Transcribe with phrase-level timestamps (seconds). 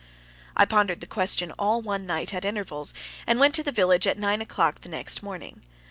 [0.57, 2.91] I pondered the question all one night, at intervals,
[3.27, 5.61] and went to the village at nine o'clock the next morning.